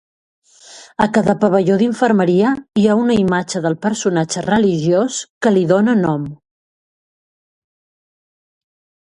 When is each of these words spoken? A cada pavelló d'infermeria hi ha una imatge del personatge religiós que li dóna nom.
A 1.05 1.07
cada 1.17 1.33
pavelló 1.43 1.75
d'infermeria 1.81 2.53
hi 2.81 2.85
ha 2.87 2.95
una 3.01 3.17
imatge 3.25 3.61
del 3.67 3.77
personatge 3.85 4.43
religiós 4.47 5.21
que 5.47 5.53
li 5.55 5.67
dóna 5.75 5.97
nom. 6.01 6.25